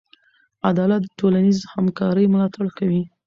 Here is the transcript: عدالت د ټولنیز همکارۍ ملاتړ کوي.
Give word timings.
عدالت 0.69 1.01
د 1.05 1.11
ټولنیز 1.19 1.57
همکارۍ 1.75 2.25
ملاتړ 2.33 2.65
کوي. 2.77 3.01